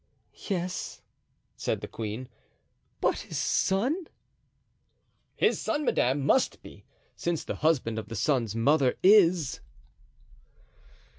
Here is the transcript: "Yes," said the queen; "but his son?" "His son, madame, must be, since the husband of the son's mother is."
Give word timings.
"Yes," 0.49 1.03
said 1.55 1.81
the 1.81 1.87
queen; 1.87 2.27
"but 3.01 3.19
his 3.19 3.37
son?" 3.37 4.07
"His 5.35 5.61
son, 5.61 5.85
madame, 5.85 6.25
must 6.25 6.63
be, 6.63 6.85
since 7.15 7.43
the 7.43 7.57
husband 7.57 7.99
of 7.99 8.07
the 8.07 8.15
son's 8.15 8.55
mother 8.55 8.97
is." 9.03 9.59